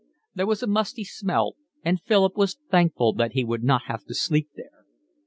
There 0.33 0.47
was 0.47 0.63
a 0.63 0.67
musty 0.67 1.03
smell, 1.03 1.53
and 1.85 2.01
Philip 2.01 2.35
was 2.35 2.57
thankful 2.71 3.13
that 3.13 3.33
he 3.33 3.43
would 3.45 3.63
not 3.63 3.83
have 3.85 4.03
to 4.05 4.15
sleep 4.15 4.49
there. 4.55 4.87